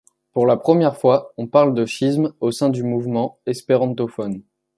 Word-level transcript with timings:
Pour 0.33 0.47
la 0.47 0.57
première 0.57 0.97
fois 0.97 1.31
on 1.37 1.45
parle 1.45 1.75
de 1.75 1.85
schisme 1.85 2.33
au 2.39 2.49
sein 2.51 2.69
du 2.71 2.81
mouvement 2.81 3.37
espérantophone. 3.45 4.41